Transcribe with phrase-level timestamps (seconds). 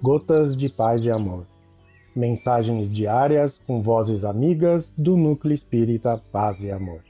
[0.00, 1.44] Gotas de Paz e Amor.
[2.14, 7.00] Mensagens diárias com vozes amigas do Núcleo Espírita Paz e Amor.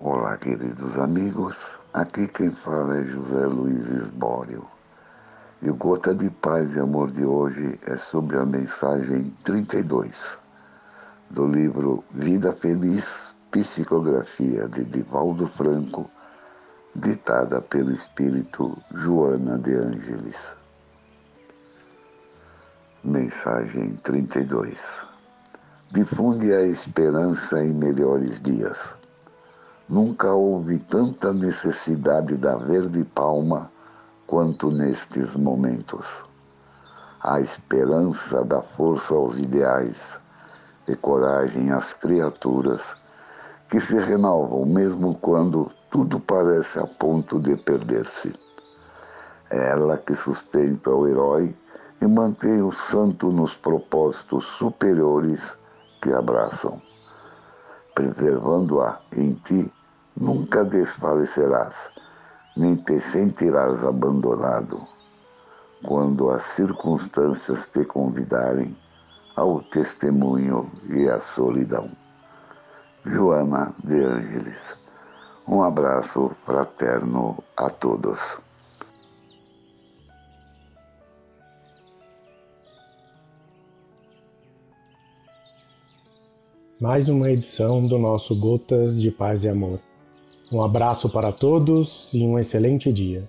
[0.00, 1.62] Olá, queridos amigos.
[1.92, 4.64] Aqui quem fala é José Luiz Esbório.
[5.60, 10.42] E o Gota de Paz e Amor de hoje é sobre a mensagem 32
[11.34, 16.08] do livro Vida Feliz, Psicografia de Divaldo Franco,
[16.94, 20.54] ditada pelo espírito Joana de Ângeles.
[23.02, 25.04] Mensagem 32
[25.90, 28.94] Difunde a esperança em melhores dias.
[29.88, 33.72] Nunca houve tanta necessidade da verde palma
[34.24, 36.24] quanto nestes momentos.
[37.20, 40.22] A esperança dá força aos ideais
[40.88, 42.94] e coragem às criaturas
[43.68, 48.32] que se renovam mesmo quando tudo parece a ponto de perder-se.
[49.50, 51.54] É ela que sustenta o herói
[52.00, 55.56] e mantém o santo nos propósitos superiores
[56.02, 56.80] que abraçam.
[57.94, 59.72] Preservando-a em ti,
[60.16, 61.90] nunca desfalecerás
[62.56, 64.86] nem te sentirás abandonado
[65.84, 68.76] quando as circunstâncias te convidarem
[69.36, 71.90] ao testemunho e à solidão.
[73.04, 74.62] Joana de Ângeles.
[75.46, 78.18] Um abraço fraterno a todos.
[86.80, 89.80] Mais uma edição do nosso Gotas de Paz e Amor.
[90.52, 93.28] Um abraço para todos e um excelente dia.